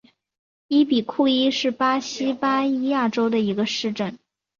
[0.67, 4.17] 伊比库伊是巴西巴伊亚州的一个市镇。